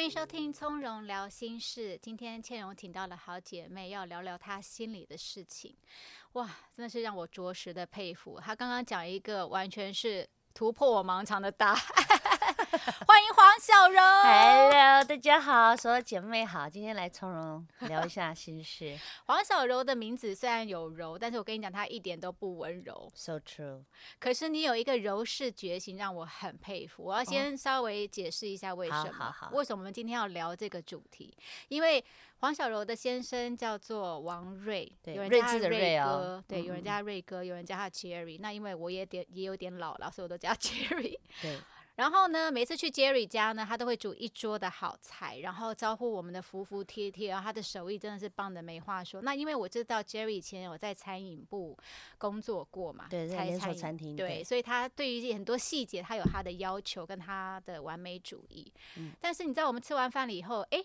[0.00, 1.94] 欢迎收听《从容聊心事》。
[2.00, 5.76] 今天倩蓉请到了好姐妹，要聊聊她心里的事情。
[6.32, 8.40] 哇，真的是让我着实的佩服。
[8.40, 12.29] 她刚刚讲一个完全是突破我盲肠的答案。
[13.06, 14.00] 欢迎黄小柔。
[14.00, 23.10] Hello，大家好，所有姐妹好，今天来从容聊一下心事 黄小柔的名字虽然有柔，但是我跟你讲，她一点都不温柔。
[23.12, 23.82] ，so true。
[24.20, 27.02] 可是你有一个柔式觉醒，让我很佩服。
[27.02, 31.36] 我要先稍微解释一下为什么，哦好好好为什么我们今天要聊这个主题？
[31.68, 32.04] 因为
[32.38, 38.38] 黄小柔的先生叫做王瑞，对有人叫他瑞哥，对，嗯有人叫他瑞哥，有人叫他 Jerry。
[38.40, 41.18] 那因为我也点也有点老了，所以我都叫他 Jerry。
[41.42, 41.58] 对，
[42.00, 49.20] 然后呢，每次去 Jerry 家呢，他都会煮一桌的好菜，然后招呼我们的服服帖帖，然后他的手艺真的是棒的没话说。
[49.20, 51.76] 那因为我知道 Jerry 以前有在餐饮部
[52.16, 58.72] 工作过嘛，对在连锁餐厅对，所以他对于很多细节，他有他的要求跟他的完美主义。
[58.96, 60.82] 嗯但是你知道，我们吃完饭了以后，哎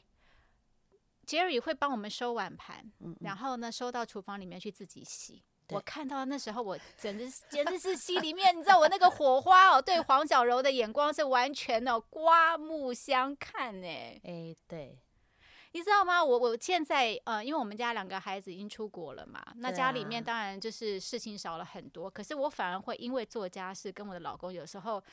[1.25, 5.41] j e r r y 会帮我们收碗盘，嗯然后呢收到厨房里面去自己洗。
[5.67, 13.87] 对我看到那时候，我简直是简直是心里面，你知道我那个火花哦，对黄小柔的眼光是完全哦刮目相看呢。
[14.23, 14.97] 哎，对，
[15.71, 16.23] 你知道吗？
[16.23, 22.09] 我我现在呃，因为我们家两个孩子已经出国了嘛，那家里面啊当然就是事情少了很多。
[22.09, 25.03] 可是我反而会因为做家事跟我的老公有时候，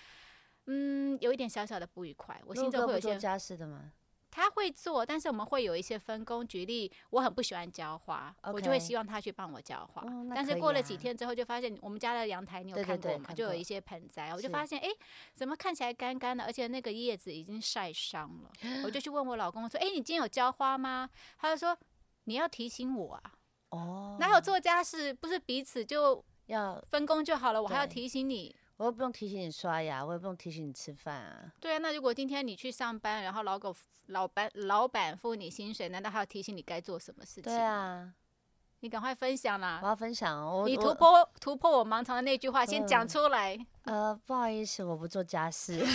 [0.66, 2.40] 嗯，有一点小小的不愉快。
[2.44, 3.90] 我心中会有一些家事的吗？
[4.32, 6.44] 他会做，但是我们会有一些分工。
[6.44, 10.02] 举例，我很不喜欢浇花我就会希望他去帮我浇花。
[10.34, 13.34] 但是过了几天之后，就发现我们家的阳台你有看过吗？
[13.34, 14.96] 就有一些盆栽，我就发现哎，诶
[15.34, 18.50] 怎么看起来干干的，而且那个叶子已经晒伤了。
[18.84, 21.76] 我就去问我老公说：“哎、你今天有浇花吗？”他就说
[22.24, 23.22] ：“你要提醒我啊，
[23.68, 27.62] 哦，哪有做家事不是彼此就要，分工就好了？
[27.62, 31.52] 我还要提醒你。”我又不用提醒你刷牙，我也不用提醒你吃饭啊。
[31.60, 33.72] 对啊，那如果今天你去上班，然后老狗
[34.06, 37.44] 老板老板付你薪水，难道还要提醒你该做什么事情？
[37.44, 38.12] 对，啊，
[38.80, 39.86] 你赶快分享啦我！
[39.86, 43.66] 要分享哦，我你突破突破我盲肠的那句话，先讲嗯出来。
[43.84, 45.78] 呃，不好意思，我不做家事。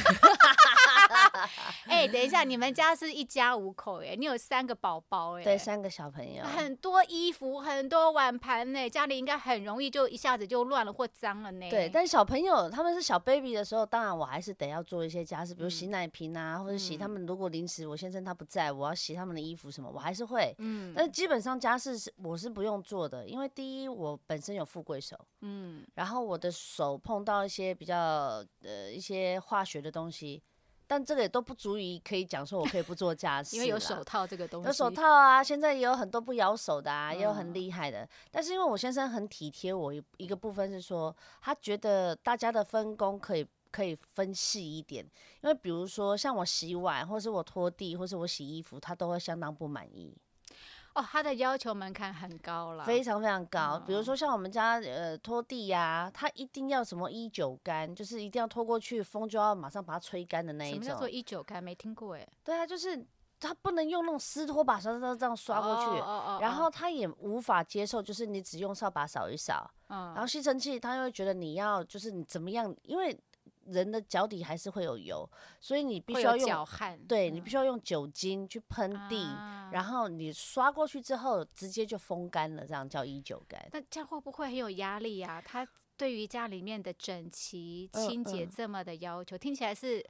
[1.88, 11.70] 哎、等一下，你们家是一家五口哎，你有三个宝宝哎，对，三个小朋友，很多衣服，很多碗盘呢，家里应该很容易就一下子就乱了或脏了呢。
[11.70, 15.78] 对，但是小朋友他们是小 baby 的时候，当然我还是得要做一些家事，比如嗯。
[15.78, 20.56] 洗奶瓶啊，或者洗他们如果临时我先生他不在，我要洗他们的衣服什么，我还是会。
[20.58, 20.92] 嗯。
[20.96, 30.42] 但是基本上家事是我是不用做的，因为第一我本身有富贵手，嗯，然后我的手碰到一些比较呃一些化学的东西，
[30.88, 37.36] 但这个也都不足以可以讲说我可以不做家事， 因为有手套这个东西，有手套啊，现在也有很多不咬手的啊，也有嗯。
[37.36, 38.08] 很厉害的。
[38.32, 45.06] 但是因为我先生很体贴我一一个部分是说，他觉得大家的分工可以可以分细一点，
[45.42, 50.16] 因为比如说像我洗碗，或是我拖地，或是我洗衣服，他都会相当不满意，
[50.98, 53.80] 哦，他的要求门槛很高了，非常非常高。
[53.86, 61.08] 比如嗯说像我们家呃拖地呀、他一定要什么一九干，就是一定要拖过去，风就要马上把它吹干的那一种什么叫做。
[61.08, 61.64] 一九干？
[61.64, 63.06] 没听过哎，对啊，就是
[63.40, 66.00] 他不能用那种湿拖把刷刷这样刷过去。
[66.00, 73.16] 哦哦哦然后他也无法接受，就是你只用扫把扫一扫，嗯然后吸尘器他又会觉得你要就是你怎么样，因为
[73.68, 75.30] 人的脚底还是会有油，
[75.60, 83.68] 所以你必须要用，脚汗，对你必须要用酒精去喷地，啊然后你刷过去之后直接就风干了，这样叫一九干。
[83.72, 85.42] 那这样会不会很有压力啊？
[85.46, 90.06] 他对于家里面的整齐、嗯清洁嗯这么的要求，听起来是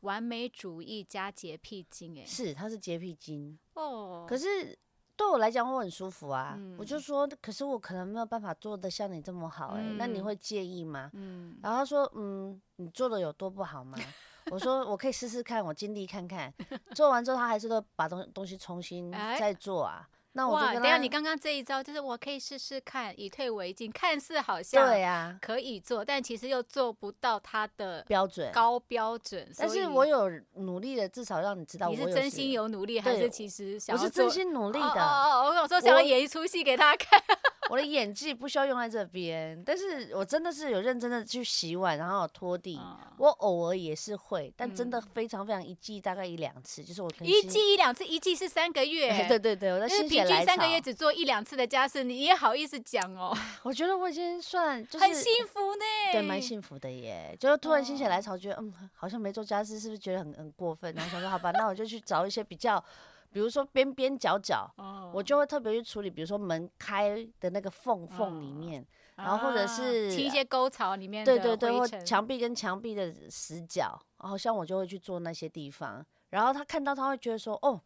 [0.00, 2.24] 完美主义加洁癖精哎。
[2.24, 4.78] 是，他是洁癖精，哦，可是
[5.16, 6.58] 对我来讲我很舒服啊。
[6.78, 11.10] 我就嗯说，可是我可能没有办法做的像你这么好、欸，那你嗯会介意吗？
[11.14, 13.98] 嗯，然后他说，嗯，你做的有多不好吗？
[14.50, 16.52] 我说我可以试试看，我尽力看看。
[16.94, 20.08] 做完之后，他还是都把东东西重新哎再做啊。
[20.34, 28.50] 那我哇，等下你刚刚这一招就是我可以试试看，以退为进，看似好像对呀，可以做，但其实又做不到他的标准。
[28.50, 29.46] 高标准。
[29.58, 35.02] 但是我有努力的，至少让你知道你是真心有努力，还是其实想我是要真心努力哦的。
[35.02, 37.22] 哦哦，我想说想要演一出戏给他看。
[37.70, 42.78] 我的演技不需要用在这边，但是我真的是有认真的去洗碗，然后拖地。
[42.80, 49.12] 嗯我偶尔也是会，但真的嗯非常非常一季大概一两次，就是我可能一心季一两次，一季是三个月。
[49.28, 53.32] 对对对，我在就是心血来平均三个月潮只做一两次的家事，你也好意思讲哦，
[53.62, 55.84] 我觉得我已经算就是很幸福呢。
[56.10, 57.36] 对，蛮幸福的耶。
[57.38, 60.92] 就是突然心血来哦潮，觉得嗯，好像没做家事，是不是觉得很很过分？
[60.94, 62.82] 然后想说，好吧，那我就去找一些比较，
[63.32, 65.10] 比如说边边角角，哦。
[65.14, 68.54] 我就会特别去处理，比如说门开的那个缝缝里哦。
[68.54, 68.86] 面，
[69.16, 76.04] 然后或者啊是清一些沟槽里面的对对对，或墙壁跟墙壁的死角，然后像我就会去做那些地方。
[76.30, 77.78] 然后他看到他会觉得说，哦，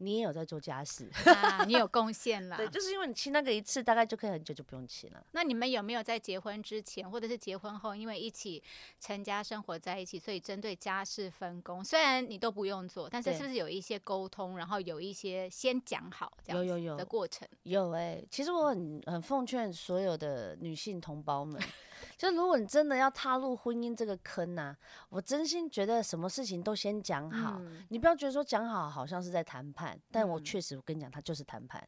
[0.00, 2.56] 你也有在做家事， 啊，你有贡献了。
[2.56, 5.22] 对，就是因为你亲那个一次，大概就可以很久就不用亲了。
[5.32, 8.62] 那你们有没有在结婚之前，或者是结婚后，因为一起
[8.98, 17.46] 成家生活在一起，所以针对家事分工，虽然你都不用做，但是是不是有一些沟通，然后有一些先讲好这样子有有有的过程？
[17.64, 21.60] 有哎、其实我很很奉劝所有的女性同胞们，
[22.20, 24.76] 就如果你真的要踏入婚姻这个坑呐、
[25.08, 27.56] 我真心觉得什么事情都先讲好。
[27.60, 31.82] 嗯你不要觉得说讲好好像是在谈判，但我嗯确实我跟你讲，它就是谈判。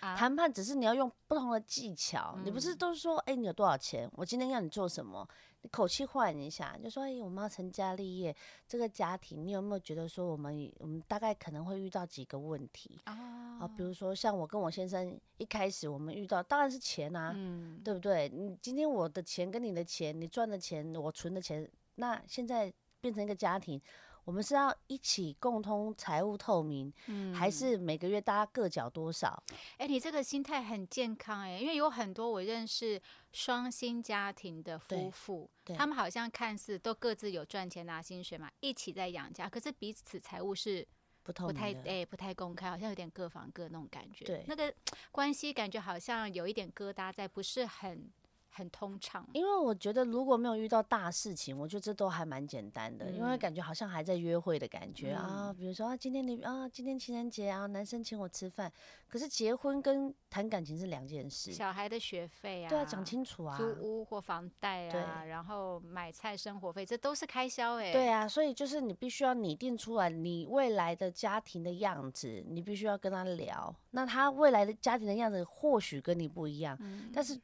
[0.00, 4.10] 啊谈判只是你要用不同的技巧，你不是嗯都说，哎、你有多少钱？
[4.14, 5.26] 我今天要你做什么？
[5.62, 8.34] 你口气换一下，就说，哎、我们要成家立业，
[8.66, 12.98] 这个家庭，你有没有觉得说，我们我们大概可能会遇到几个问题？
[13.04, 18.26] 啊，啊比如说像我跟我先生一开始我们遇到当然是钱啊，嗯，对不对？
[18.30, 23.78] 你今天我的钱跟你的钱，你赚的钱，我存的钱，那现在变成一个家庭，
[24.24, 29.42] 我们是要一起共通财务透明，嗯还是每个月大家各缴多少？
[29.78, 33.00] 哎、你这个心态很健康哎、因为有很多我认识
[33.32, 40.86] 双薪家庭的夫对妇，他们好像看似都各自有赚钱拿薪水嘛，一起在养家，可是彼此财务是
[41.22, 41.72] 不不太。
[41.84, 44.24] 哎、不太公开，好像有点各房各那种感觉。
[44.24, 44.72] 对那个
[45.10, 48.10] 关系感觉好像有一点疙瘩在，不是很
[48.60, 49.26] 很通畅。
[49.32, 55.46] 因为我觉得如果没有遇到大事情，我觉得这都还蛮简单的，因为嗯感觉好像还在约会的感觉、啊。
[55.48, 58.70] 嗯比如说啊，今天你啊，今天情人节啊，男生请我吃饭，
[59.08, 61.52] 可是结婚跟谈感情是两件事。
[61.52, 63.56] 小孩的学费啊，对啊，讲清楚啊。
[63.56, 73.74] 租屋或房贷啊，对然后买菜、生活费，这都是开销哎、对啊，所以就是你必须要拟定出来你未来的家庭的样子，你必须要跟他聊。
[73.92, 77.38] 那他未来的家庭的样子或许跟你不一样，嗯但是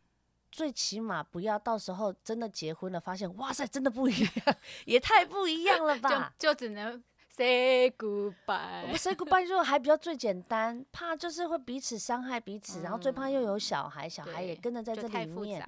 [0.56, 4.56] 最起码不要到时候真的结婚了，发现哇塞，真的不一样，
[4.86, 6.32] 也太不一样了吧？
[6.38, 8.96] 就就只能 say goodbye 们。
[8.96, 15.62] say goodbye 就还比较最简单，怕就是会彼此伤害彼此，然后最怕又有小孩，小孩也跟着在这里面。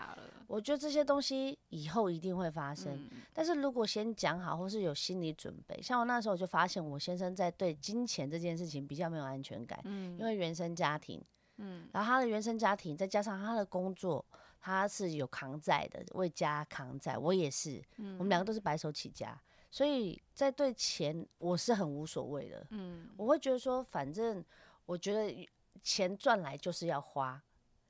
[0.46, 2.94] 我觉得这些东西以后一定会发生。
[2.94, 11.22] 嗯但是如果先讲好，或是有心理准备，像我那时候就发现，我先生在对金钱这件事情比较没有安全感，嗯因为原生家庭，
[11.58, 14.24] 嗯然后他的原生家庭再加上他的工作，
[14.68, 23.08] 他是有扛债的，为家扛债，我也是，嗯我们两个都是白手起家，所以在对钱我是很无所谓的，嗯。
[23.16, 24.44] 我会觉得说，反正
[24.84, 25.48] 我觉得
[25.82, 27.42] 钱赚来就是要花，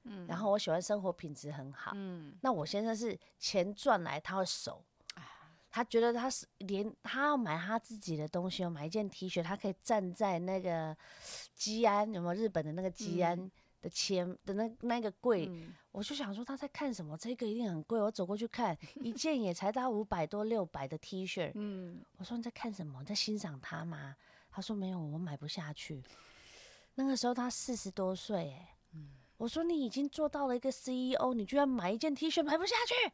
[0.04, 0.26] 嗯。
[0.26, 2.36] 然后我喜欢生活品质很好，嗯。
[2.42, 4.84] 那我先生是钱赚来他会守，
[5.14, 5.50] 啊。
[5.70, 10.96] 他觉得他是连他要买他自己的东西，要买一件 T 恤，他可以站在那个
[11.54, 23.00] 基安有没有日本的那个基安嗯的钱的那那个柜，嗯我就想说他在看什么，这个一定很贵，我走过去看， 一件也才到五百多六百的 T 恤，嗯我说你在看什么？
[23.00, 24.16] 你在欣赏他吗？
[24.50, 26.02] 他说没有，我买不下去。
[26.94, 33.12] 那个时候他四十多岁，哎，嗯我说你已经做到了一个 CEO，你居然买一件 T 恤买不下去？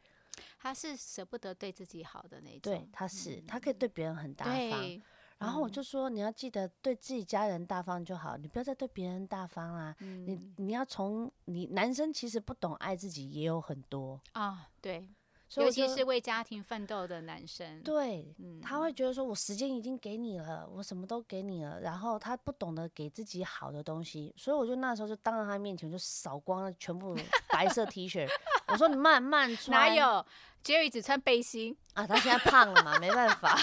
[0.59, 2.59] 他是舍不得对自己好的那种。
[2.61, 4.55] 对，他是，他可以对别人很大方。
[4.55, 5.01] 对，
[5.37, 9.95] 然后我嗯就说，你要记得对自己家人大方就好，你不要再对别人大方啦。
[9.99, 15.09] 你嗯你要从你男生其实不懂爱自己也有很多，啊，对，
[15.49, 17.81] 所以我就是尤其为家庭奋斗的男生。
[17.83, 27.15] 对，嗯他会觉得说，我时间已经给你了，我什么都给你了，然后他不懂得给自己好的东西，所以我就那时候就当着他面前就扫光了全部
[27.49, 28.27] 白色 T 恤，
[28.67, 30.25] 我说你慢慢穿，哪有
[30.63, 31.75] Jerry 只穿背心？
[31.93, 32.07] 啊？
[32.07, 33.55] 他现在胖了嘛，没办法，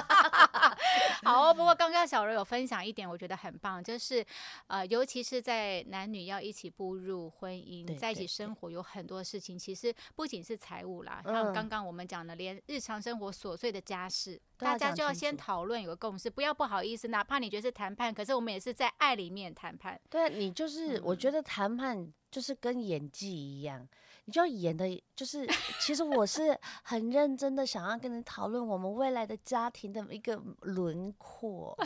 [1.22, 4.24] 好哦，不过刚刚小柔有分享一点，我觉得很棒，就是
[4.66, 20.00] 呃，尤其是在男女要一起步入婚姻，在一起生活，有很多事情，其实不仅是财务啦，嗯像刚刚我们讲的，连日常生活琐碎的家事，大家就要先讨论，有个共识，不要不好意思，哪怕你觉得是谈判，可是我们也是在爱里面谈判。
[20.08, 21.18] 对啊你就是，我嗯。
[21.18, 23.86] 觉得谈判就是跟演技一样，
[24.24, 25.46] 你就要演的，就是
[25.80, 31.76] 其实我是很认真的想要跟你讨论我们未来的家庭的一个轮廓，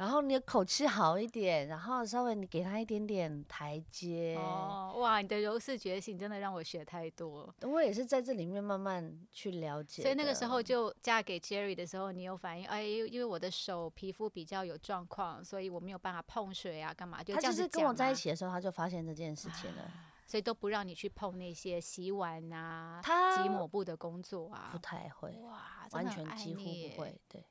[0.00, 4.34] 然后你的口气好一点，然后稍微你给他一点点台阶。
[4.34, 7.54] 哦，哇，你的柔式觉醒真的让我学太多。
[7.60, 17.22] 我也是在这里面慢慢去了解，所以那个时候就嫁给 Jerry 的时候，你有反应，哎，因为我的手皮肤比较有状况，所以我没有办法碰水啊，干嘛？
[17.22, 19.92] 就他就是跟我，在一起的时候，他就发现这件事情了，
[20.26, 24.80] 所以都不让你去碰那些洗碗啊、他挤抹布的工作啊不啊。
[24.82, 27.20] 太会，哇，完全几乎不会。
[27.28, 27.44] 对，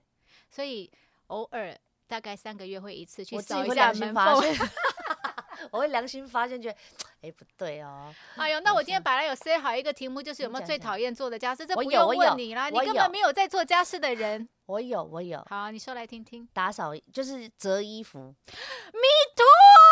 [0.50, 0.91] 所以
[1.27, 1.77] 偶尔
[2.10, 4.16] 大概三个月会一次去扫一下门缝。
[4.16, 4.70] 发现，
[5.70, 6.78] 我会良心发现，觉得
[7.22, 8.12] 哎，不对哦。
[8.36, 11.66] 哎呦，那我今天本来有塞好一个题目，就是有没有最讨厌做的家事？
[11.68, 14.50] 这我不用问你啦，你根本没有在做家事的人。
[14.66, 16.48] 我有，我有好，你说来听听。
[16.51, 19.46] 打扫，就是折衣服，Me too，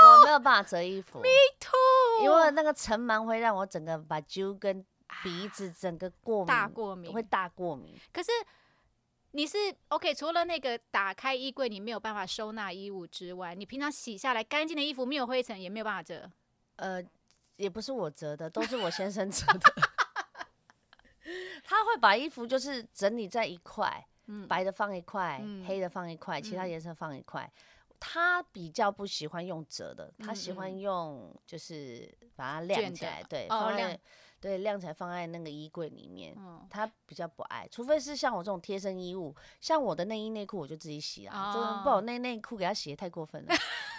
[0.08, 4.84] 我没有办法折衣服，me too，因为那个尘螨会让我整个把揪跟
[5.24, 7.96] 鼻子整个过敏，大过敏会大过敏。
[8.12, 8.32] 可是
[9.32, 9.58] 你是
[9.90, 16.32] OK，除了那个打开衣柜你没有办法收纳衣物之外，你平常洗下来干净的衣服没有灰尘也没有办法折。
[16.78, 17.04] 呃，
[17.58, 19.60] 也不是我折的，都是我先生折的。
[21.64, 27.52] 他会把衣服就是整理在一块，嗯，白的放一块，嗯黑的放一块，其他嗯颜色放一块。
[28.00, 34.00] 他比较不喜欢用折的，他喜嗯欢用就是把它晾起来，对，哦晾放在
[34.40, 36.34] 对晾起来放在那个衣柜里面。
[36.38, 43.54] 嗯，他比较不爱，除非是像我这种贴身衣物，像我的内衣内裤我就自己洗啦，就是不哦然我内内裤给他洗也太过分了。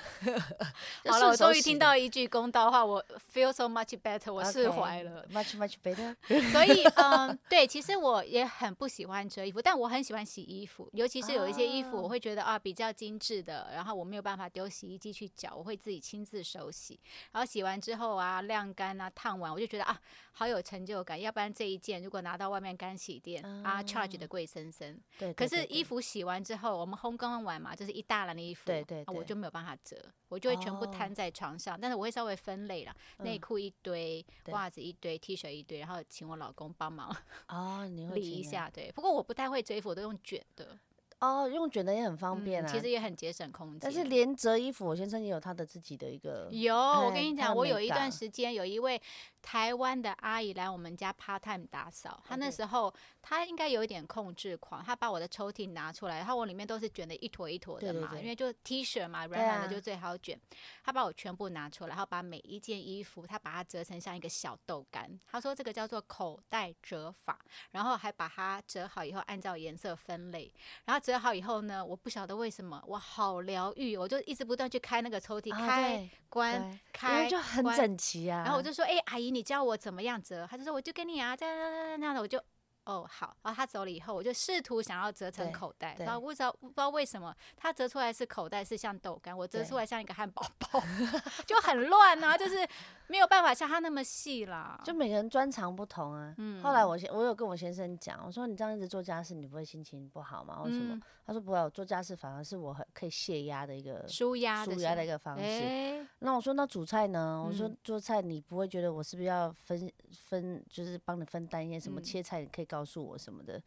[1.04, 5.26] 就 好了，我终于听到一句公道话，我 feel so much better，我释怀了。
[5.32, 6.14] ，much much better。
[6.52, 12.02] 所以，嗯， 对，其实我也很不喜欢折衣服，但我很喜欢洗衣服，尤其是有一些衣服，啊。
[12.02, 16.98] 我会觉得啊比较精致的，然后我没有办法丢洗衣机去搅，我会自己亲自手洗，
[17.32, 19.98] 然后洗完之后啊晾干啊烫完，我就觉得啊
[20.32, 23.82] 好有成就感，要不然这一件如果拿到外面干洗店啊。
[23.88, 29.04] charge 的贵森森，对，可是衣服洗完之后，我们烘干完嘛，就是一大篮的衣服，对对对。
[29.04, 29.96] 啊我就没有办法折，
[30.28, 37.14] 我就会全部哦摊在床上，但是我会稍微分类啦，内嗯裤一堆，袜子一堆，T 恤一堆，然后请我老公帮忙
[37.48, 38.92] 哦，你会理一下，对。
[38.92, 40.78] 不过我不太会折衣服，我都用卷的，
[41.20, 42.70] 哦，用卷的也很方便啊。
[42.70, 43.80] 嗯其实也很节省空间。
[43.80, 49.00] 但是连折衣服，我先生也有他的自己的一个有，我跟你讲，我有一段时间有一位
[49.40, 52.92] 台湾的阿姨来我们家 part time 打扫，她那时候
[53.22, 60.38] 她应该有一点控制狂，她把我的抽屉拿出来，然后我里面都是卷的一坨一坨的嘛，对对对因为就 T 恤嘛，软软的就最好卷。
[60.84, 67.38] 她把我全部拿出来，然后把每一件衣服，她把它折成像一个小豆干，她说这个叫做口袋折法，
[67.70, 70.52] 然后还把它折好以后按照颜色分类，
[70.84, 78.42] 然后折好以后呢，我不晓得为什么我好疗愈，我就一直不断去开那个抽屉，啊开关开为就很关整齐啊。
[78.42, 82.38] 然后我就说：“哎、阿姨，你教我怎么样折？”他就说：“我就跟你啊，这样这样这样的。”我就
[82.84, 83.36] 哦好。
[83.42, 90.82] 然后他走了以后，我就试图想要折成口袋，然后不知道不知道为什么，他折出来是口袋是像豆干，我折出来像一个汉堡包，
[91.46, 92.66] 就很乱啊，就是
[93.08, 94.80] 没有办法像他那么细啦。
[94.84, 96.34] 就每个人专长不同啊。
[96.38, 100.62] 嗯后来我先我有跟我先生讲，我说你这样一直做家事，你不会心情不好吗？
[100.62, 100.94] 为什么？
[100.94, 105.42] 嗯他说不会，我做家事反而是我很可以泄压的一个舒压的舒压的一个个方式。
[105.44, 107.44] 哎，那我说那煮菜呢？
[107.46, 113.62] 我说嗯做菜你不会觉得我是不是要分分，就是帮你分担一些什么嗯切菜，你可以告诉我什么的。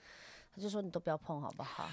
[0.53, 1.87] 他就说你都不要碰好不好？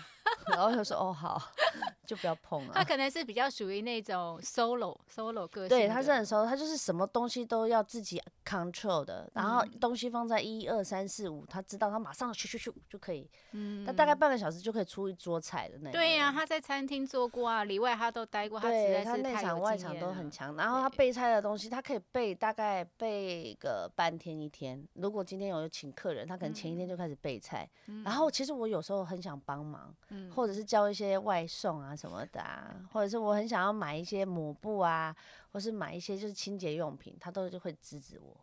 [0.47, 1.41] 然后他说哦好，
[2.07, 2.85] 就不要碰了他。
[2.85, 15.93] 可能是比较属于那种 solo solo 个性，对，他是很熟，他就是什么东西都要自己 control 的，然后嗯东西放在一二三四五，他知道他马上咻咻咻就可以，嗯他大概半个小时就可以出一桌菜的那种。
[15.93, 24.83] 对呀、他在餐厅做过啊，里外他都待过，他实对在是他内场外场都很强，然后他备菜的东西，他可以备大概备个半天一天。
[24.95, 27.69] 如果今天有请客人，他可能前一天就开始备菜。
[28.05, 35.15] 然后其实我有时候很想帮忙，嗯或者是叫一些外送啊什么的啊，或者是我很想要买一些抹布啊，
[35.53, 38.37] 或是买一些就是清洁用品，他都就会制止我。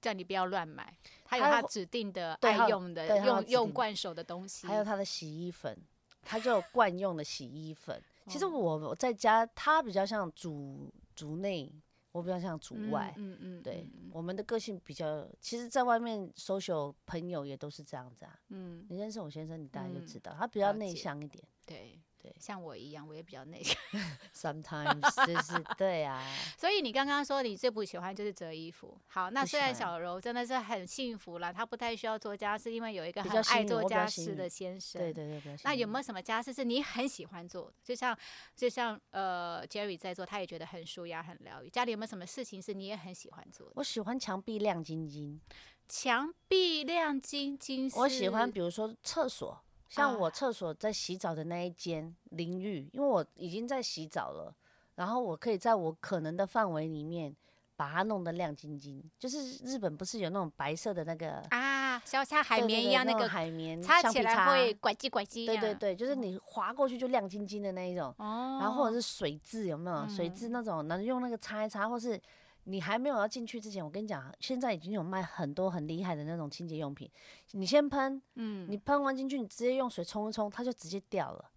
[0.00, 5.76] 叫你不要乱买，他有他指定的爱用的、用用惯手的东西，还有他的洗衣粉，
[6.22, 8.00] 他就有惯用的洗衣粉。
[8.28, 11.72] 其实哦我我在家，他比较像主主内，
[12.12, 13.12] 我比较像主嗯外。
[13.16, 18.38] 嗯嗯，对嗯，我们的个性比较，其实，在外面 social 朋友也都是这样子啊。
[18.48, 21.42] 嗯，你认识我先生，你大概就嗯知道，他比较内向一点。
[21.66, 23.77] 对对像我一样，我也比较内向。
[24.34, 26.22] Sometimes 就是对啊，
[26.58, 28.98] 所以你刚刚说你最不喜欢就是折衣服。
[29.06, 35.00] 好，那虽然小柔真的是很幸福啦，她不太需要做家事，因为有一个很爱做家事的先生。
[35.00, 35.98] 对对对，那有没有？
[35.98, 37.74] 有什么家事是你很喜欢做的？
[37.82, 38.16] 就像
[38.54, 41.68] 就像呃 Jerry 在做，他也觉得很舒压、很疗愈。
[41.68, 43.72] 家里有没有什么事情是你也很喜欢做的？
[43.74, 45.40] 我喜欢墙壁亮晶晶，
[45.88, 54.54] 墙壁亮晶晶，我喜欢，比如说厕所，像啊我厕所在洗澡的那一间淋浴，因为我已经在洗澡了，
[54.94, 57.34] 然后我可以在我可能的范围里面
[57.74, 59.02] 把它弄得亮晶晶。
[59.18, 65.46] 就是日本不是有那种白色的那个啊，像像海绵一样那个海绵擦起来会拐叽拐叽。
[65.46, 65.74] 对对。
[65.74, 68.14] 对，就是你划过去就亮晶晶的那一种。
[68.18, 68.58] 哦。
[68.60, 70.08] 然后或者是水渍有没有？
[70.08, 72.20] 水渍嗯那种能用那个擦一擦，或是
[72.68, 77.10] 你还没有要进去之前，我跟你讲，现在已经有卖很多很厉害的那种清洁用品。
[77.52, 81.50] 你先喷，嗯，你喷完进去，你直接用水冲一冲，它就直接掉了。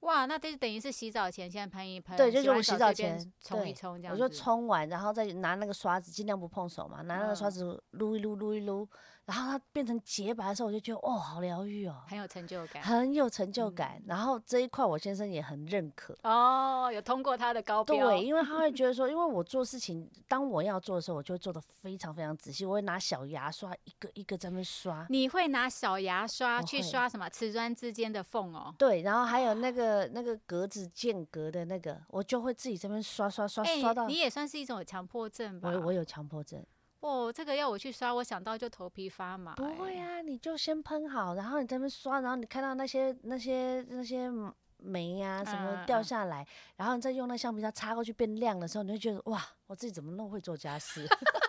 [0.00, 4.36] 哇，那就是等于是洗澡前先喷一喷，对，就是我洗澡前冲一对我就冲这样子。
[4.36, 8.88] 冲完，然后再拿那个刷子，尽量不碰手嘛，拿那个刷嗯子撸一撸撸一撸，
[9.26, 12.82] 然后它变成洁白的时候，我就觉得哦，好疗愈哦，很有成就感。
[12.82, 14.02] 很有成就嗯感。
[14.06, 16.14] 然后这一块我先生也很认可。
[16.22, 18.10] 哦，有通过他的高标。
[18.10, 25.06] 对，因为他会觉得说，因为我做事情，当我要做的时候，我就会做的非常非常仔细，我会拿小牙刷一个一个在那边刷。
[25.08, 28.74] 你会拿小牙刷去刷什么瓷砖之间的缝哦？
[28.76, 34.06] 对，然后还有那个那个格子间隔的那个，我就会自己这边刷刷刷哎、刷到。
[34.06, 35.70] 你也算是一种有强迫症吧？
[35.70, 36.62] 我我有强迫症，
[37.04, 44.30] 哦，这个要我去刷，我想到就头皮发麻、不会哎，啊，你就先喷好，然后你在那边刷，然后你看到那些那些那些
[44.78, 46.46] 霉呀、什嗯么掉下来，
[46.76, 51.06] 然后你再用那橡皮擦擦过去变亮的时候，你会觉得哇，我自己怎么那么会做家事？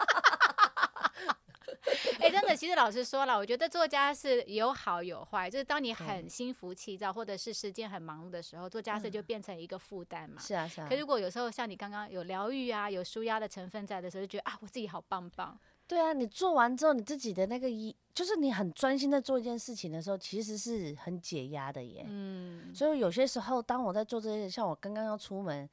[2.56, 10.42] 其实老实说了，我觉得作家是有好有坏，就是当你很心浮气躁，或者是时间很忙碌的时候，做家事就变成一个负担嘛。
[10.42, 15.58] 是啊是啊可，如果有时候像你刚刚有疗愈啊，有舒压的成分在的时候，就觉得啊，我自己好棒棒。
[15.88, 22.04] 对啊，你做完之后，你自己的那个一，就是你很专心在做一件事情的时候，其实是很解压的耶。
[22.10, 25.70] 嗯，所以有些时候，当我在做这些，像我刚刚要出门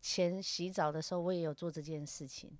[0.00, 2.50] 前洗澡的时候，我也有做这件事情，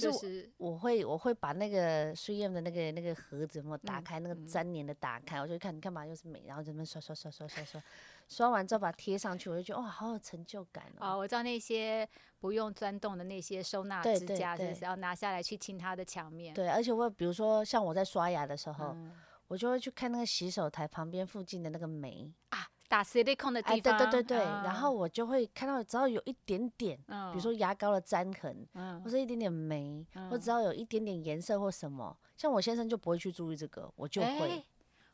[0.00, 7.82] 就是我会我会把那个 3M 的那个那个盒子有没有打嗯开，那个嗯粘黏的打开，我就看你干嘛又是美，然后在那边刷刷刷刷刷刷，
[8.26, 11.18] 刷完之后把它贴上去，我就觉得哇，好有成就感哦，哦。
[11.18, 12.08] 我知道那些
[12.40, 16.54] 不用钻洞的那些收纳支架，就是要拿下来去清它的墙面？
[16.54, 19.12] 对，而且我比如说像我在刷牙的时候，嗯
[19.48, 30.40] 我就会去看那个洗手台旁边附近的那个霉，啊，打 silicone 的哎，地方，对对对对，然啊后我就会看到只要有一点点，嗯比如说牙膏的粘痕，嗯或者一点点霉，或嗯。
[30.40, 34.64] 只要有一点点颜色或什么，像我先生就不会去注意这个，我就会哎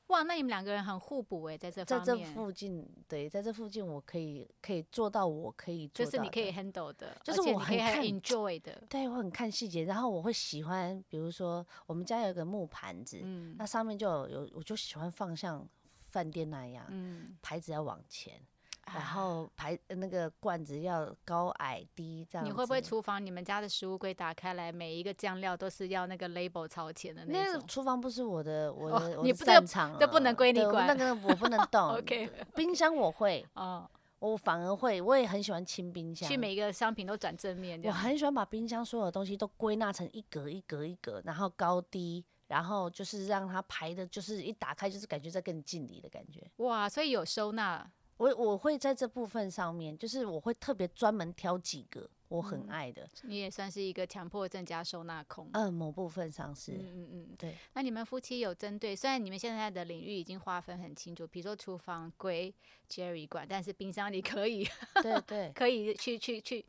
[0.08, 13.54] 哇，那你们两个人很互补哎，在这在这附近，对，在这附近我可以可以做到我可以做到的，就是你可以 handle 的，就是我很很看 enjoy 的，对我很看细节，然后我会喜欢，比如说我们家有一个木盘子，嗯。
[13.56, 15.64] 那上面就有有，我就喜欢放像
[16.08, 18.40] 饭店那样，嗯，牌子要往前，
[18.86, 22.47] 然啊后牌呃那个罐子要高矮低这样。
[22.47, 27.66] 你会不会厨房你们家的食物柜打开来，每一个酱料都是要那个 label 朝前的那个种？
[27.66, 31.97] 厨房不是我的，我哦的、我的你不这个擅长这不能归你管那个我不能动。
[31.99, 33.88] OK 冰箱我会，哦，
[34.21, 36.28] 我反而会，我也很喜欢清冰箱。
[36.28, 37.80] 去每一个商品都转正面。
[37.84, 46.43] 我很喜欢把冰箱所有的东西都归纳成一格一格一格，然后高低，然后就是让它排的，就是一打开就是感觉在跟你敬礼的感觉。
[46.56, 55.49] 哇，所以有收纳，我我会在这部分上面，就是我会特别专门挑几个我很嗯爱的，你也算是一个强迫症加收纳控。
[55.52, 57.54] 嗯，某部分上是，嗯嗯嗯，对。
[57.75, 62.54] 那你们夫妻有针对，虽然你们现在的领域已经划分很清楚，比如说厨房归
[62.91, 64.69] Jerry 管，但是冰箱你可以
[65.02, 66.65] 对对， 可以去去去，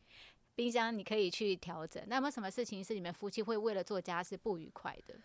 [0.55, 2.01] 冰箱你可以去调整。
[2.07, 5.15] 那有没有什么事情是你们夫妻会为了做家事不愉快的？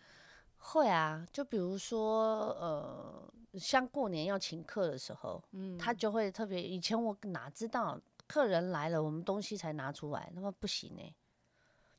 [0.67, 6.61] 会啊，就比如说呃，像过年要请客的时候，嗯，他就会特别。
[6.63, 11.15] 以前我哪知道客人来了，我们东西才拿出来，那么不行哎、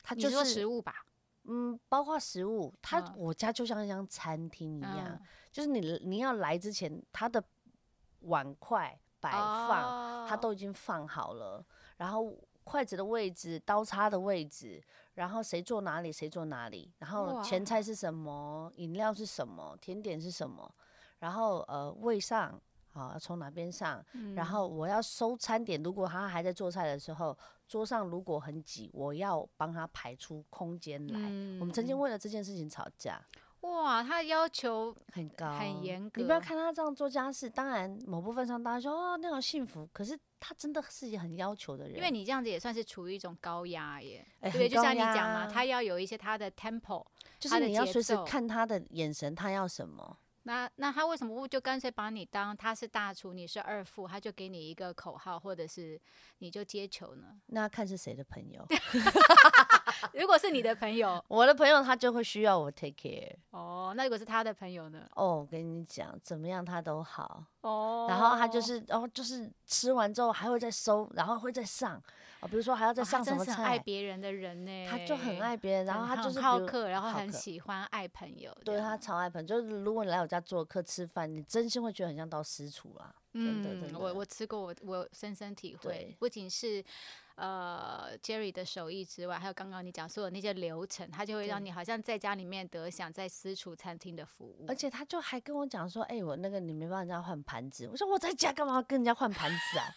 [0.02, 1.06] 他你说就是食物吧，
[1.44, 3.14] 嗯，包括食物，他、嗯。
[3.18, 7.42] 我家就像一张餐厅一样，嗯，就是你你要来之前，他的
[8.22, 10.40] 碗筷摆放，他哦。
[10.42, 11.64] 都已经放好了，
[11.98, 20.70] 然后筷子的位置、刀叉的位置，然后谁坐哪里谁坐哪里，然后前菜是什么，饮料是什么，甜点是什么，
[21.20, 22.60] 然后呃位上。
[22.96, 24.02] 啊，要从哪边上？
[24.14, 31.20] 嗯然后我要收餐点，如果他还在做菜的时候，桌上如果很挤，我要帮他排出空间来。
[31.20, 33.22] 嗯我们曾经嗯为了这件事情吵架，
[33.66, 41.96] 哇，他要求很高，很严格你不要看他这样做家事，当然某部分上大家说哦那种幸福，可是他真的是一个很要求的人。
[41.98, 44.70] 因为你这样子也算是处于一种高压耶，哎对不对？
[44.70, 47.06] 就像你讲嘛，他要有一些他的 tempo，
[47.40, 50.18] 就是你要随时看他的眼神，他要什么。
[50.48, 56.00] 那那他为什么不就干脆把你当他是大厨，你是二副，他就给你一个口号，或者是
[56.38, 57.24] 你就接球呢？
[57.48, 58.64] 那看是谁的朋友，
[60.14, 63.36] 如果是你的朋友，我的朋友他就会需要我 take care。
[63.50, 65.08] 哦，那如果是他的朋友呢？
[65.16, 67.44] 哦，我跟你讲，怎么样他都好。
[67.62, 72.00] 哦，然后他就是，然哦，就是吃完之后还会再收，然后会再上。
[72.42, 83.14] 哦，比如说还要再上什么真是很爱，别人的人呢，他就很爱别人，然后他就是好客，然后很喜欢爱朋友对他超爱朋友，就是如果你来我家做客吃饭，你真心会觉得很像到私厨啦。
[83.34, 86.84] 真的真嗯，的我我吃过，我我深深体会，不仅是
[87.36, 94.76] 呃 Jerry 的手艺之外，还有刚刚你讲所有那些流程，他就会让你好像在家里面得享在私厨餐厅的服务而。
[94.76, 99.86] 且他就还跟我讲说，哎、我那个你没办法人家换盘子，我说我在家干嘛要跟人家换盘子啊？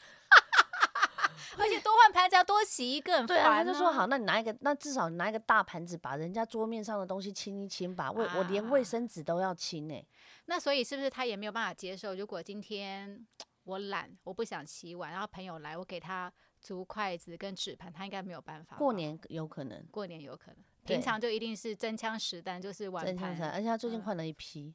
[1.57, 8.13] 而且多换盘子要多洗一个，很对啊，他就说好，那你拿一个，那至少你拿一个大盘子，把人家桌面上的东西清一清吧。
[8.13, 10.05] 卫、我连卫啊生纸都要清哎、
[10.51, 12.15] 那所以是不是他也没有办法接受？
[12.15, 13.27] 如果今天
[13.65, 16.33] 我懒，我不想洗碗，然后朋友来，我给他
[16.63, 18.77] 竹筷子跟纸盘，他应该没有办法。
[18.77, 20.57] 过年有可能过年有可能，
[20.87, 23.37] 平常就一定是真枪实弹，就是碗盘。
[23.37, 24.75] 真相而且他最近嗯换了一批，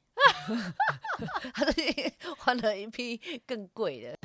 [1.56, 4.20] 他最近换了一批更贵的。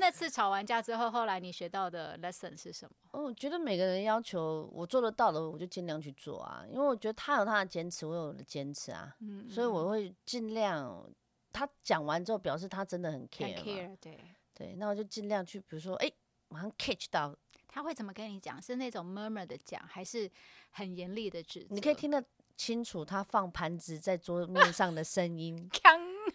[0.00, 2.94] 那那次吵完架之后，后来你学到的 lesson 是什么？
[3.12, 11.08] 哦，我觉得每个人要求我做得到的，我就尽量去做啊，因为我觉得他有他的坚持，我有我的坚持啊，嗯，所以我会尽量。
[11.52, 14.18] 他讲完之后，表示他真的很很 care 对。
[14.54, 16.08] 对，那我就尽量去，比如说，哎、
[16.48, 17.36] 马上 catch 到，
[17.66, 18.62] 他会怎么跟你讲？
[18.62, 20.30] 是那种 murmur 的讲，还是
[20.70, 21.74] 很严厉的指责？
[21.74, 22.24] 你可以听得
[22.56, 25.68] 清楚他放盘子在桌面上的声音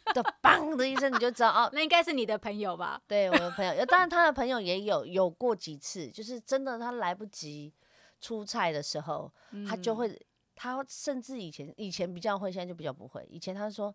[0.06, 3.02] 锵，的梆的一声，你就知道哦， 那应该是你的朋友吧？
[3.08, 7.74] 对我的朋友，呃当然他的朋友也有有过几次，就是真的他来不及
[8.22, 9.32] 出菜的时候，
[9.68, 13.26] 他就嗯会，他甚至以前以前比较会，现在就比较不会。
[13.30, 13.94] 以前他说，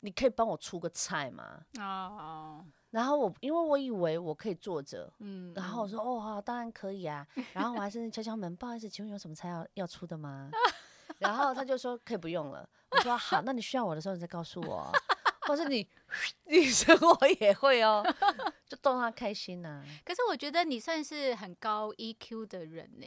[0.00, 1.60] 你可以帮我出个菜吗？
[1.78, 7.26] 哦，然后我因为我以为我可以坐着，嗯，然后我说哦好，当然可以啊。
[7.52, 10.50] 然后我还甚至敲敲门， 不好意思，请问有什么菜要要出的吗？
[11.18, 12.68] 然后他就说可以不用了。
[12.90, 14.90] 我说好，那你需要我的时候你再告诉我哦，
[15.46, 15.86] 或是你
[16.46, 18.04] 女生我也会哦，
[18.68, 23.06] 就逗他开心呐、可是我觉得你算是很高 EQ 的人呢，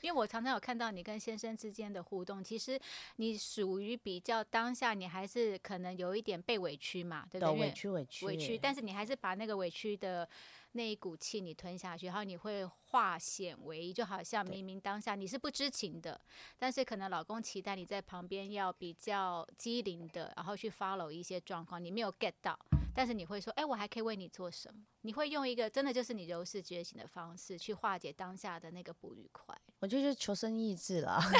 [0.00, 2.78] 因为我常常有看到你跟先生之间的互动，其实
[3.16, 7.60] 你属于比较当下，你还是可能有一点被委屈嘛，对不对？
[7.60, 10.28] 委屈委屈委屈，但是你还是把那个委屈的
[10.74, 16.20] 那一股气你吞下去，然后你会化险为夷，就好像明明当下你是不知情的，
[16.58, 22.58] 但是可能老公期待你在旁边要比较机灵的，然后去 follow 一些状况，你没有 get 到，
[22.94, 24.80] 但是你会说，哎、我还可以为你做什么？
[25.02, 29.56] 你会用一个真的就是你柔视觉醒的方式去化解当下的那个不愉快。
[29.78, 31.20] 我就是求生意志啦。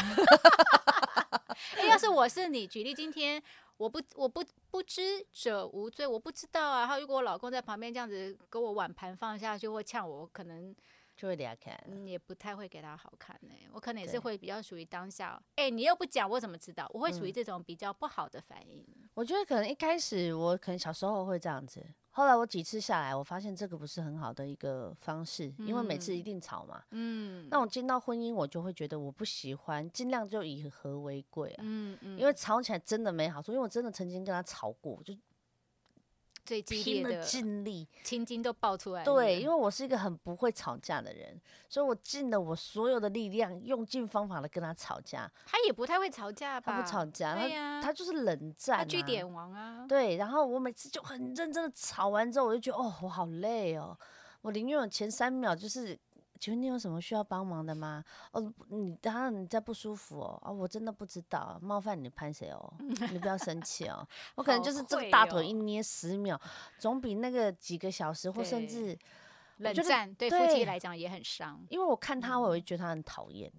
[1.77, 3.42] 哎、要是我是你，举例今天
[3.76, 6.80] 我不我不不知者无罪，我不知道啊。
[6.80, 10.74] 然后如果我老公在旁边这样子给我碗盘放下去或呛我，我可能
[11.16, 11.78] 就会俩看。
[11.88, 16.88] 嗯也不太会给他好看呢、我可能也是会比较属于当下，哎、你又不讲，我怎么知道？
[16.94, 18.87] 我会属于嗯这种比较不好的反应。
[19.14, 21.84] 我觉得可能一开始我可能小时候会这样子，
[22.16, 26.81] 后来我几次下来，我发现这个不是很好的一个方式，因为每次一定吵嘛。
[26.90, 33.50] 嗯，那我进到婚姻，我就会觉得我不喜欢，尽量就以和为贵啊，嗯嗯，因为吵起来真的没好处。
[33.50, 35.12] 因为我真的曾经跟他吵过，就
[36.44, 37.88] 最激拼了烈的尽力。
[38.02, 39.04] 青筋都爆出来了。
[39.04, 45.30] 对，因为我是一个很不会吵架的人，所以我尽了我所有的力量，用尽方法的跟他吵架。
[45.46, 46.72] 他也不太会吵架吧？
[46.72, 49.87] 他不吵架，对呀、他他就是冷战、啊，他据点王啊。
[49.88, 53.96] 对，然后我每次就很认真的吵完之后，我就觉得哦，我好累哦，
[54.42, 55.98] 我宁愿有前三秒就是，
[56.40, 58.05] 请问你有什么需要帮忙的吗？
[58.33, 62.75] 哦，你当然你在不舒服哦，啊，我真的不知道，冒犯你拍谁哦，
[63.12, 66.40] 你不要生气哦， 我可能就是这个大腿哦一捏十秒，
[66.79, 68.99] 总比那个几个小时或甚至，
[69.59, 71.64] 冷战对夫妻对来讲也很伤。
[71.70, 73.51] 因为我看他，我会觉得他很讨厌。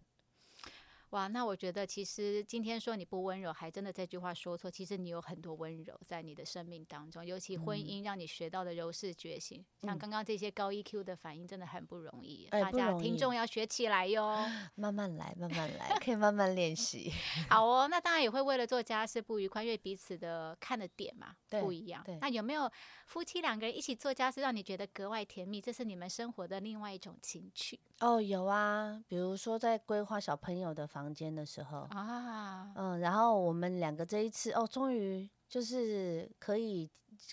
[1.12, 4.70] 哇，那我觉得其实今天说你不温柔，还真的这句话说错。
[4.70, 12.48] 其实你有很多温柔在你的生命当中，尤其婚嗯姻让你学到的柔视觉醒，像嗯刚刚这些高 EQ 的反应，真的很不容易。
[12.52, 14.36] 哎大家听众要学起来哟。
[14.76, 17.12] 慢慢来，慢慢来，可以慢慢练习。
[17.50, 22.18] 好哦，那当然也会为了做家事不愉快，因为彼此的看的点嘛不一样对。
[22.20, 22.70] 那有没有
[23.06, 25.62] 夫妻两个人一起做家事，让你觉得格外甜蜜？
[25.62, 32.72] 这是你们生活的另外一种情趣哦，有啊，比如说在规划小朋友的房间的时候，啊。
[32.76, 36.90] 嗯，然后我们两个这一次哦，终于就是可以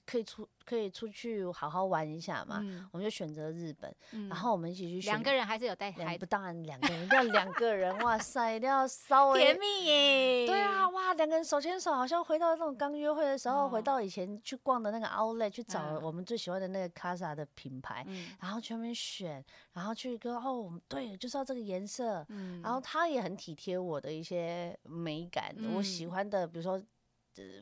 [0.07, 10.47] 可以出可以出去好好玩一下嘛，嗯我们就选择日本，嗯然后我们一起去选两个人还是有带孩子，不当然两个人要两个人，哇塞，一定要稍微甜蜜耶。
[10.47, 26.81] 对啊，，哇，两个人手牵手，好像回到那种刚约会的时候，回哦到以前去逛的那个 Outlet 去找嗯我们最喜欢的那个 Casa 的品牌，嗯然后去那边选，然后去跟哦，我们对，就是要这个颜色，嗯然后他也很体贴我的一些美感，我喜嗯欢的，比如说。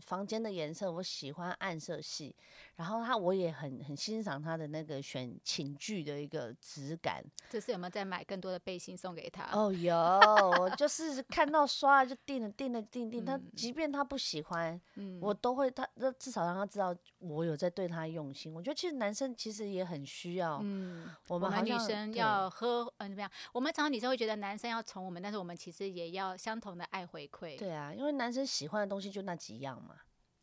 [0.00, 2.35] 房间的颜色我喜欢暗色系，
[2.81, 7.23] 然后他我也很很欣赏他的那个选寝具的一个质感。
[7.51, 9.51] 这次有没有再买更多的背心送给他？
[9.53, 13.23] 哦，有，我就 是看到刷了就订了，订了订订。
[13.23, 18.51] 他嗯即便他不喜欢，嗯，我都会他那至少让他知道我有在对他用心。
[18.55, 23.31] 我觉得其实男生其实也很需要，嗯，我我们女生要喝，嗯，怎么样？
[23.53, 27.59] 我们常常女生会觉得男生要宠我们，但是我们其实也要相同的爱回馈。
[27.59, 29.97] 对啊，因为男生喜欢的东西就那几样嘛。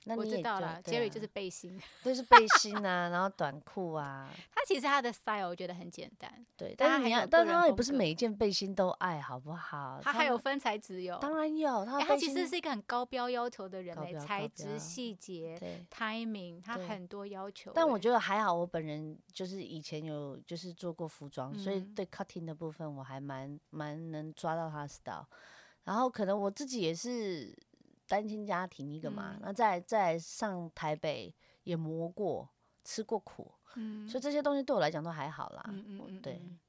[0.08, 6.74] 那我知道了对，Jerry 啊就是背心， 就是背心啊，然后短裤啊， 他其实他的 style 我觉得很简单，对。
[6.78, 10.00] 但他你要，但他也不是每一件背心都爱好不好？
[10.02, 11.18] 他还有分材质有。
[11.20, 15.60] 当然有，他他其实是一个很高标要求的人嘞，高标材质、细节、
[15.92, 17.76] timing，他很多要求欸。
[17.76, 25.26] 但我觉得还好，我本人就是以前有就是做过服装，所以嗯对 cutting 的部分我还蛮蛮能抓到他的 style。
[25.84, 27.56] 然后可能我自己也是
[28.08, 32.50] 单亲家庭一个嘛，嗯那在在上台北也磨过，
[32.84, 35.64] 吃过苦，嗯所以这些东西对我来讲都还好啦。
[35.68, 36.60] 嗯嗯嗯，我对嗯。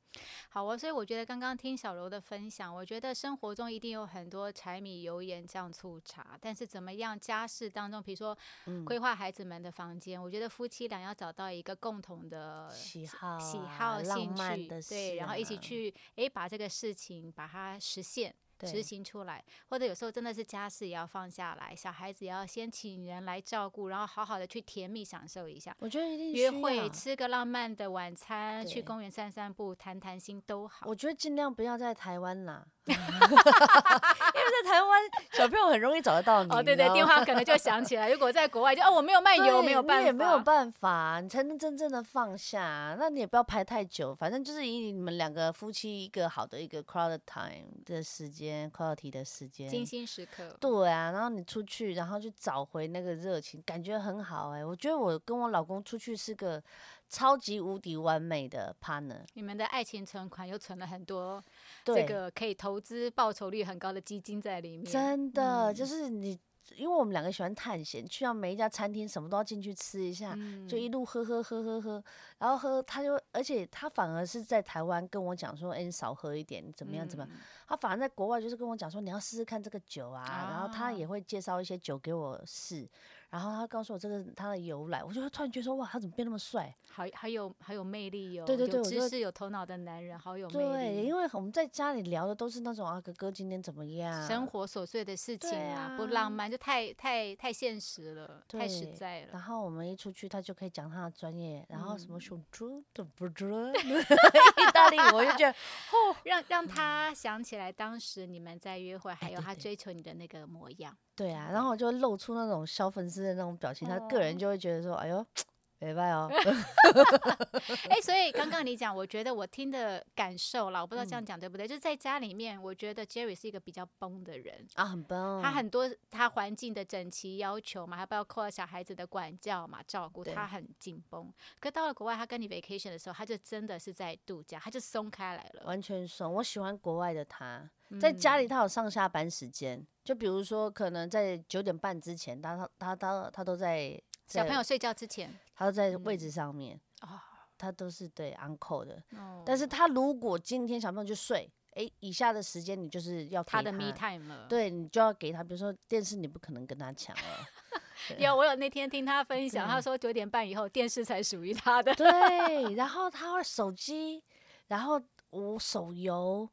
[0.48, 18.34] 好啊，所以我觉得刚刚听小柔的分享，我觉得生活中一定有很多柴米油盐酱醋茶，但是怎么样家事当中，比如说嗯规划孩子们的房间，我觉得夫妻俩要找到一个共同的喜好、喜啊、好、浪兴趣，对，然后一起啊去诶把这个事情把它实现。
[18.66, 25.74] 执行出来，或者有时候真的是家事也要放下来，小孩子也要先请人来照顾，然后好好的去甜蜜享受一下。
[25.78, 30.86] 我觉得一定约会吃个浪漫的晚餐，去公园散散步，谈谈心都好。
[30.88, 32.66] 我觉得尽量不要在台湾啦，
[32.96, 36.50] 因为在台湾小朋友很容易找得到你。
[36.50, 38.10] 哦，对对，电话可能就响起来。
[38.10, 42.96] 如果在国外就，哦，我没有漫游，对没有办法，你也没有办法，你才能真正的放下。
[42.98, 49.68] 那你也不要排太久，反正就是以你们两个夫妻一个好的一个 crowd time 的时间，quality 的时间。
[49.68, 50.56] 精心时刻。
[50.60, 56.62] 对啊，然后你出去，然后去找回那个热情，感觉很好哎、我觉得我跟我老公出去是个
[57.08, 59.20] 超级无敌完美的 partner。
[59.34, 64.84] 你们的爱情存款又存了很多，对，这个可以投资报酬率很高的基金在里面。
[64.90, 66.38] 真的、嗯就是你，
[66.76, 70.34] 因为我们两个喜欢探险，去到每一家餐厅，什么都要进去吃一下。
[70.36, 72.04] 嗯就一路喝喝喝喝喝，
[72.38, 77.32] 然后喝他就，而且他反而是在台湾跟我讲说，哎、你少喝一点，怎么样怎么样？
[77.34, 77.38] 嗯
[77.68, 82.88] 他反而在国外就是跟我讲说，你要试试看这个酒啊，然后他啊也会介绍一些酒给我试，
[83.30, 86.74] 然后他告诉我这个他的由来，我就突然觉得说，哇，他怎么变那么帅？
[86.90, 88.44] 好，好有好有魅力哦。
[88.46, 94.26] 对对对有知识有头脑的男人，好有魅力对，因为我们在家里聊的都是那种啊，哥哥今天怎么样？
[94.26, 99.28] 生活琐碎的事情对啊，不啊浪漫，就太太太现实了，太实在了。
[99.32, 103.44] 然后我们一出去，他就可以讲他的专业，然后什么嗯熊猪的不知，
[103.84, 105.50] 意大利我就觉得
[105.92, 110.96] 哦让让他想起来当时你们在约会，还有他追求你的那个模样。
[111.18, 115.26] 对啊，然后我就露出那种小粉丝的那种表情，他个人哦就会觉得说，哎呦，
[115.80, 116.28] 没拜哦，
[117.88, 121.68] 哎、 所以刚刚你讲，我觉得我听的感受啦，我不知道这嗯样讲对不对？
[121.68, 131.32] 就是在家里面，我觉得 Jerry 是一个比较崩的人，啊，很棒，他很多他环境的整齐要求嘛，还包括小孩子的管教嘛、照顾，他很紧绷。
[131.60, 135.62] 可到了国外，他跟你 vacation 的时候，他就真的是在度假，他就松开来了。
[135.64, 136.34] 完全松。
[136.34, 137.70] 我喜欢国外的他，
[138.00, 143.90] 在家里嗯他有上下班时间，就比如说可能在九点半之前，他他他他他都在
[144.26, 147.08] 在小朋友睡觉之前，他都在位嗯置上面，哦，
[147.56, 149.02] 他都是对 uncle 的。
[149.16, 154.46] 哦但是他如果今天小朋友就睡，诶，以下的时间你就是要给他的 me time 了。
[154.48, 157.46] 对你就要给他，比如说电视你不可能跟他抢了，
[158.18, 161.94] 有，我有那天听他分享，他说九点半以后电视才属于他的。
[161.94, 164.22] 对， 然后他会手机，
[164.66, 166.50] 然后我手游、哦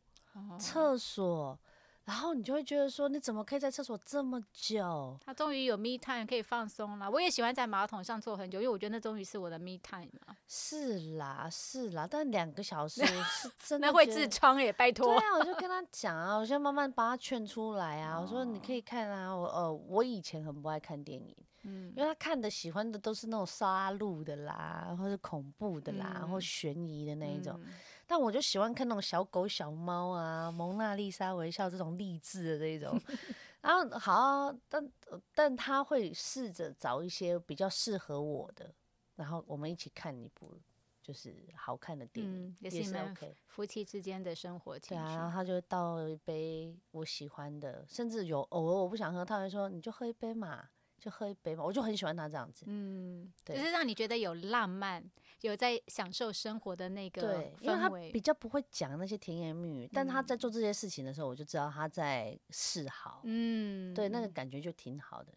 [0.59, 1.57] 厕所，
[2.05, 5.17] 然后你就会觉得说，你怎么可以在厕所这么久？
[5.25, 7.09] 他终于有 me time 可以放松了。
[7.09, 10.35] 我也喜欢在马桶上坐很久，因为我觉得那终于是我的 me time 嘛。
[10.47, 15.07] 是啦，是啦，但两个小时 是真的那会痔疮耶，拜托。
[15.07, 18.19] 对啊，我就跟他讲啊，我先慢慢把他劝出来啊。
[18.19, 27.59] 我说你可以看啊，我呃，我以前很不爱看电影，嗯因为他看的喜欢的都是那种杀戮的啦，或者恐怖的啦，或嗯悬疑的那一种。
[27.65, 27.73] 嗯
[28.07, 32.99] 但我就喜欢看那种小狗、小猫啊，蒙娜丽莎微笑这种励志的这一种。
[33.61, 34.91] 然后好啊、但
[35.33, 38.71] 但他会试着找一些比较适合我的，
[39.15, 40.55] 然后我们一起看一部
[41.01, 43.35] 就是好看的电影，嗯，也是 OK。
[43.47, 45.15] 夫妻之间的生活对啊。
[45.15, 52.65] 然后他就会倒一杯我喜欢的，甚至有偶尔我不想喝，他会说你就喝一杯嘛，就喝一杯嘛，我就很喜欢他这样子。
[52.67, 55.03] 嗯，就对是让你觉得有浪漫，
[55.41, 58.25] 有在享受生活的那个对，因为他比。
[58.25, 63.21] 较不会讲那些甜言蜜语，但他嗯在做这些事情的时候，我就知道他在示好。
[63.23, 65.31] 嗯，对，那个感觉就挺好的。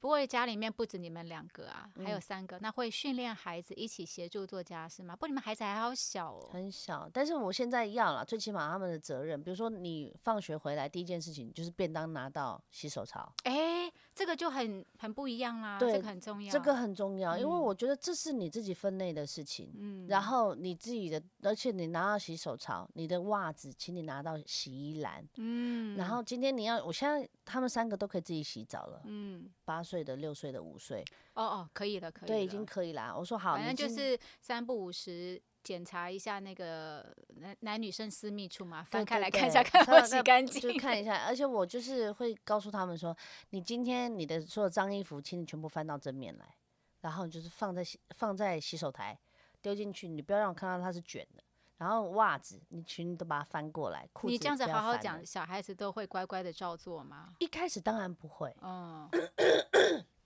[0.00, 5.16] 不过家里面不止你们两个啊，还有嗯三个，那会训练孩子一起协助做家事吗？
[5.16, 6.50] 不你们孩子还好小哦。
[6.52, 13.54] 很小，但是我现在要了，最起码他们的责任，比如说你放学回来第一件事情就是便当拿到洗手槽，哎，
[14.18, 16.52] 这个就很很不一样啦，对这个很重要。
[16.52, 19.70] 这个很重要，因为嗯我觉得这是你自己分内的事情。
[19.78, 25.24] 嗯然后你自己的，而且你拿到洗手槽，你的袜子，请你拿到洗衣篮。
[25.36, 31.04] 嗯然后今天你要，我现在他们三个都可以自己洗澡了，嗯，八岁的、六岁的、五岁，
[31.34, 33.14] 哦哦，可以了，可以了，对，已经可以啦。
[33.16, 40.62] 我说好，反正就是三不五时检查一下那个男男女生私密处嘛，翻开来看一下， 看洗干净。
[40.62, 41.26] 就看一 下。
[41.26, 43.14] 而且我就是会告诉他们说，
[43.50, 46.54] 你今天你的所有脏衣服，请你全部翻到正面来，
[47.02, 49.18] 然后就是放在洗放在洗手台
[49.60, 51.42] 丢进去，你不要让我看到它是卷的。
[51.76, 57.34] 然后袜子，你裙都把它翻过来，裤子你这样子好好讲，小孩子都会乖乖的照做吗？
[57.40, 59.06] 一开始当然不会，嗯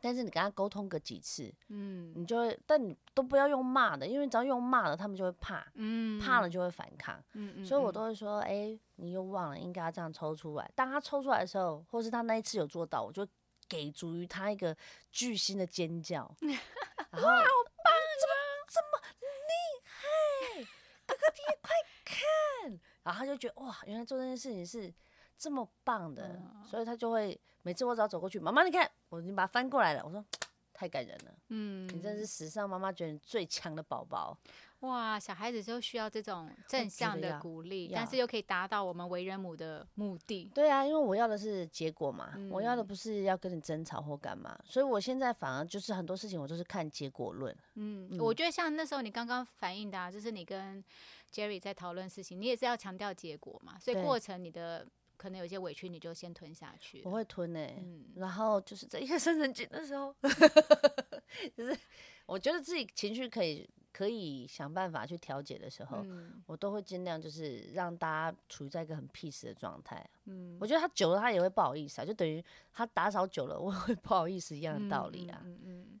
[0.00, 7.22] 但是你跟他沟通个几次，嗯你就会，但你都不要用骂的，因为只要用骂的，他们就会怕，嗯，怕了就会反抗。
[7.34, 10.70] 嗯，嗯所以我嗯都会说，哎、你又忘了，应该要这样抽出来。
[10.74, 13.26] 当他抽出来的时候，或是他那一次有做到，我就
[13.68, 14.76] 给足于他一个
[15.12, 16.34] 巨星的尖叫。
[16.40, 17.44] 然后，哇，好
[17.84, 18.10] 棒啊！
[18.20, 18.34] 这么
[18.68, 19.02] 这么
[19.48, 19.52] 厉
[19.84, 20.64] 害，
[21.06, 22.80] 哥哥弟快看。
[23.02, 24.92] 然后他就觉得哇，原来做这件事情是
[25.40, 30.02] 这么棒的，嗯所以他就会每次我只要走过去，妈妈你看，我已经把它翻过来了。
[30.04, 30.22] 我说
[30.74, 34.36] 太感人了，嗯，你真是史上妈妈觉得你最强的宝宝。
[34.80, 40.50] 哇，小孩子就需要这种正向的鼓励，但是又可以达到我们为人母的目的。
[40.54, 47.54] 对啊，因为我要的是结果嘛，我要的嗯不是要跟你争吵或干嘛，所以我现在反而就是很多事情我都是看结果论。
[47.74, 50.82] 嗯，嗯我觉得像那时候你刚刚反映的、啊，就是你跟
[51.30, 54.86] Jerry 在讨论事情，你也是要强调结果嘛，所以过程你的
[55.20, 57.10] 可能有些委屈，你就先吞下去我。
[57.10, 60.14] 会吞诶、嗯然后就是在一个生成节的时候，
[61.54, 61.76] 就是
[62.24, 70.08] 我觉得自己情绪可以可以想办法去调节的时候，嗯我都会尽量就是让大家处于在一个很 peace 的状态。
[70.24, 75.42] 嗯我觉得他久了他也会不好意思啊，就等于他打扫久了我会不好意思一样的道理啊。
[75.44, 76.00] 嗯嗯嗯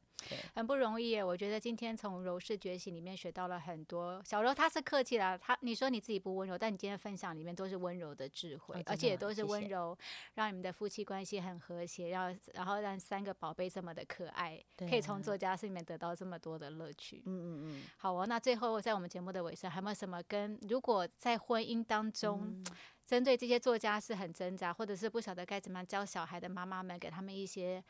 [0.54, 1.24] 很不容易耶。
[1.24, 4.22] 我觉得今天从柔氏觉醒里面学到了很多。
[4.24, 9.96] 小柔她是客气啦，她你说你自己不温柔，但你今天分享里面都是温柔的智慧，哦而且也都是谢谢温柔，
[10.34, 17.22] 让你们的夫妻关系很和谐，然后然后让三个宝贝这么的可爱，可以从作家室里面得到这么多的乐趣。
[17.26, 22.64] 嗯嗯嗯好哦，那最后在我们节目的尾声，还有没有什么跟如果在婚姻当中，嗯
[23.06, 27.82] 针对这些作家是很挣扎，或者是不晓得该怎么样教小孩的妈妈们，给他们一些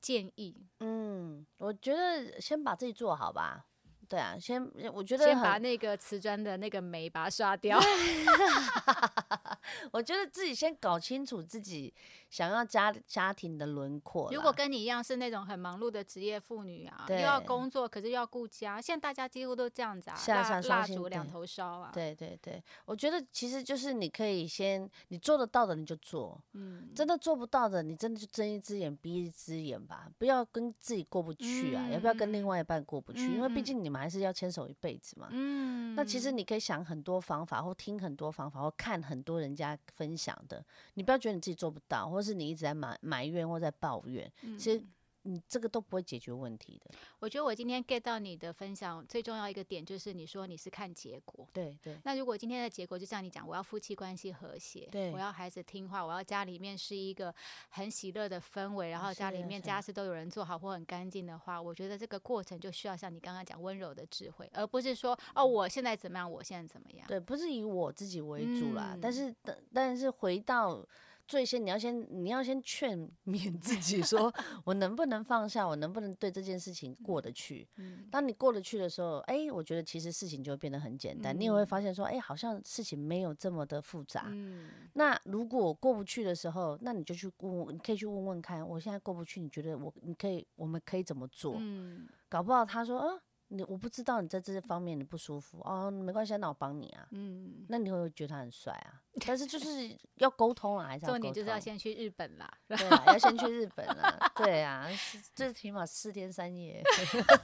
[0.00, 0.56] 建议？
[0.80, 3.66] 嗯，我觉得先把自己做好吧。
[4.08, 4.60] 对啊，先
[4.92, 7.78] 我觉得先把那个瓷砖的那个霉把它刷掉。
[9.92, 11.94] 我觉得自己先搞清楚自己
[12.30, 14.30] 想要家家庭的轮廓。
[14.32, 35.28] 如果跟你一样是那种很忙碌的职业妇女啊，又要工作，可是又要顾家，现在大家几乎都这样子啊，是啊是啊蜡蜡烛两头烧啊。，对对对，我觉得其实就是你可以先你做得到的你就做，嗯，真的做不到的你真的就睁一只眼闭一只眼吧，不要跟自己过不去啊，也不要跟另嗯外一半过不去，因为毕竟你们还是要牵手一辈子嘛。
[35.30, 40.64] 嗯，那其实你可以想很多方法，或听很多方法，或看很多人家分享的。
[40.94, 44.82] 你不要觉得你自己做不到，或是你一直在埋埋怨或在抱怨，其实
[45.24, 46.90] 你这个都不会解决问题的。
[47.18, 51.46] 我觉得我今天 get 到你的分享最重要一个点，就是你说你是看结果。
[51.52, 57.32] 对对那如果今天的结果就像你讲，我要夫妻关系和谐，对我要孩子听话，我要家里面是一个
[57.68, 67.06] 很喜乐的氛围，然后家里面家事都有人做好或很干净的话，我觉得这个过程就需要像你刚刚讲温柔的智慧，而不是说哦我现在怎么样，我现在怎么样。
[67.06, 70.82] 对，不是以我自己为主啦，但嗯是但但是回到
[71.30, 74.32] 最先，你要先你要先劝勉 自己说，
[74.64, 77.68] 我能不能放下，我能不能对这件事情过得去。
[77.76, 84.24] 嗯当你过得去的时候，哎、我觉得其实事情就会变得很简单，你也会发现说，哎、好像事情没有这么的复杂。
[84.30, 91.54] 嗯那如果过不去的时候，那你就去问问，你可以去问问看，我现在过不去，你觉得我你可以，我们可以怎么做？
[91.60, 93.14] 嗯搞不好他说，啊，
[93.52, 97.06] 你我不知道你在这些方面你不舒服哦，没关系啊，那我帮你啊。
[97.10, 99.02] 嗯，那你会觉得他很帅啊？
[99.26, 102.48] 但是就是要沟通啊，还是要 重点就是要先去日本啦。
[102.68, 104.88] 对啊， 要先去日本啊，对啊，
[105.34, 106.82] 最起码四天三夜。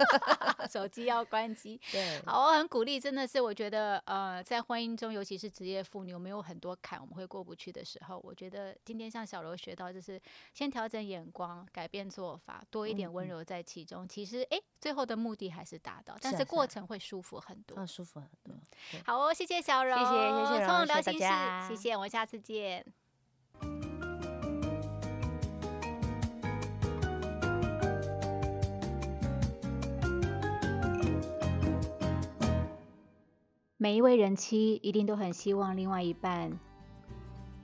[0.71, 1.81] 手机要关机。
[1.93, 8.21] 对，好，我很鼓励，真的是我觉得，呃，在婚姻中，尤其是职业妇女，我们有很多坎我们会过不去的时候。
[8.23, 10.21] 我觉得今天像小柔学到，就是
[10.55, 14.07] 先调整眼光，改变做法，多一点温柔在其中。
[14.09, 18.55] 其实，诶，最后的目的还是达但是过程会舒服很多啊舒服很多
[19.05, 22.85] 好哦谢谢小荣谢谢谢谢从刘星士谢谢我们下次见。
[33.79, 36.51] 每一位人妻一定都很希望另外一半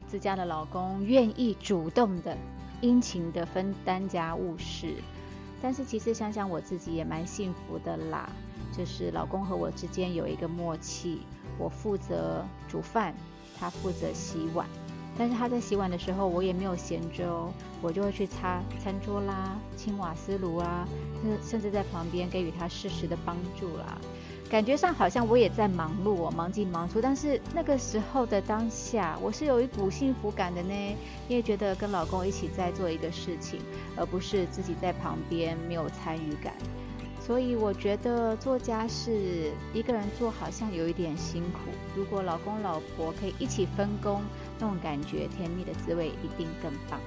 [0.07, 2.37] 自家的老公愿意主动的
[2.83, 4.95] 殷勤的分担家务事
[5.63, 8.29] 但是其实想想我自己也蛮幸福的啦，
[8.77, 11.21] 就是老公和我之间有一个默契，
[11.57, 13.15] 我负责煮饭，
[13.57, 14.67] 他负责洗碗。
[15.17, 17.53] 但是他在洗碗的时候，我也没有闲着哦，
[17.83, 20.89] 我就会去擦餐桌啦、清瓦斯炉啊，
[21.23, 23.99] 甚甚至在旁边给予他适时的帮助啦。
[24.53, 30.75] 感觉上好像我也在忙碌，我忙进忙出，但是那个时候的当下，我是有一股幸福感的呢，
[31.27, 33.61] 因为觉得跟老公一起在做一个事情，
[33.97, 36.53] 而不是自己在旁边没有参与感。
[37.19, 44.21] 所以我觉得做家事一个人做好像有一点辛苦，如果老公老婆可以一起分工，
[44.59, 47.01] 那种感觉甜蜜的滋味一定更棒。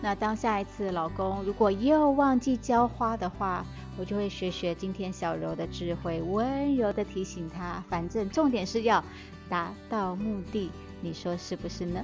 [0.00, 3.64] 那当下一次老公如果又忘记浇花的话，
[3.98, 7.82] 我就会学学今天小柔的智慧，温柔的提醒他。
[7.88, 9.02] 反正重点是要
[9.48, 10.70] 达到目的，
[11.00, 12.00] 你说是不是呢？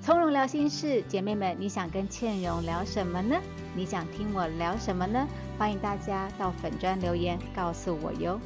[0.00, 3.36] 从容聊心事，姐妹们，你想跟倩蓉聊什么呢？
[3.74, 5.26] 你想听我聊什么呢？
[5.58, 8.40] 欢迎大家到粉砖留言告诉我哟。